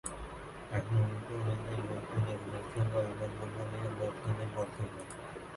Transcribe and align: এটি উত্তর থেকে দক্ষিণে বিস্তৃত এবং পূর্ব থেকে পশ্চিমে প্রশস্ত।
এটি 0.71 0.95
উত্তর 1.05 1.37
থেকে 1.59 1.81
দক্ষিণে 1.89 2.33
বিস্তৃত 2.43 2.93
এবং 3.03 3.29
পূর্ব 3.37 3.57
থেকে 3.71 3.89
পশ্চিমে 3.99 4.45
প্রশস্ত। 4.53 4.95